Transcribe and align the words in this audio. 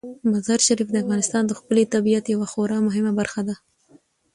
مزارشریف 0.31 0.87
د 0.91 0.95
افغانستان 1.03 1.43
د 1.45 1.51
ښکلي 1.59 1.83
طبیعت 1.93 2.25
یوه 2.33 2.47
خورا 2.51 2.77
مهمه 2.87 3.11
برخه 3.19 3.41
ده. 3.47 3.55